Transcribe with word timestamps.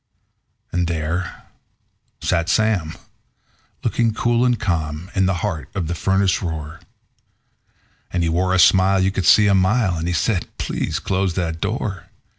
And 0.71 0.87
there 0.87 1.43
sat 2.21 2.49
Sam, 2.49 2.95
looking 3.83 4.15
cool 4.15 4.43
and 4.45 4.59
calm, 4.59 5.11
in 5.13 5.27
the 5.27 5.35
heart 5.45 5.69
of 5.75 5.85
the 5.85 5.93
furnace 5.93 6.41
roar; 6.41 6.79
And 8.11 8.23
he 8.23 8.29
wore 8.29 8.55
a 8.55 8.57
smile 8.57 8.99
you 8.99 9.11
could 9.11 9.27
see 9.27 9.45
a 9.45 9.53
mile, 9.53 9.95
and 9.97 10.07
he 10.07 10.13
said: 10.15 10.47
"Please 10.57 10.97
close 10.97 11.35
that 11.35 11.61
door. 11.61 12.07